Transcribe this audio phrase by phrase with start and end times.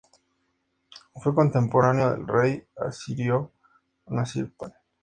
[1.13, 3.51] Fue contemporáneo del rey asirio
[4.07, 4.73] Aššur-nasir-pal.